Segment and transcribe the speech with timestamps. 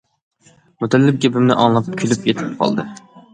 [0.83, 2.89] مۇتەللىپ گېپىمنى ئاڭلاپ كۈلۈپ يېتىپ قالدى.